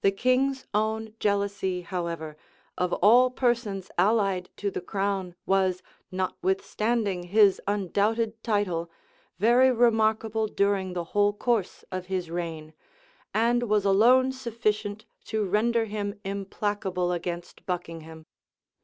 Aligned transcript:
The 0.00 0.10
king's 0.10 0.66
own 0.74 1.14
jealousy, 1.20 1.82
however, 1.82 2.36
of 2.76 2.92
all 2.94 3.30
persons 3.30 3.88
allied 3.96 4.50
to 4.56 4.72
the 4.72 4.80
crown, 4.80 5.36
was, 5.46 5.84
notwithstanding 6.10 7.22
his 7.28 7.60
undoubted 7.68 8.42
title, 8.42 8.90
very 9.38 9.70
remarkable 9.70 10.48
during 10.48 10.94
the 10.94 11.04
whole 11.14 11.32
course 11.32 11.84
of 11.92 12.06
his 12.06 12.28
reign; 12.28 12.74
and 13.32 13.68
was 13.68 13.84
alone 13.84 14.32
sufficient 14.32 15.04
to 15.26 15.44
render 15.44 15.84
him 15.84 16.18
implacable 16.24 17.12
against 17.12 17.64
Buckingham. 17.66 18.26